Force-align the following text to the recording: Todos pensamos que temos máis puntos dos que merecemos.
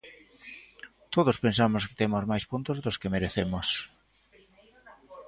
Todos 1.13 1.37
pensamos 1.45 1.83
que 1.87 1.99
temos 2.01 2.23
máis 2.31 2.43
puntos 2.51 2.77
dos 2.83 2.99
que 3.01 3.13
merecemos. 3.15 3.67